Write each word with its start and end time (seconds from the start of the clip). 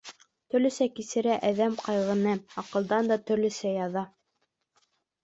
Төрлөсә 0.53 0.85
кисерә 0.99 1.35
әҙәм 1.49 1.75
ҡайғыны, 1.81 2.33
аҡылдан 2.63 3.13
да 3.13 3.19
төрлөсә 3.29 3.75
яҙа. 3.75 4.05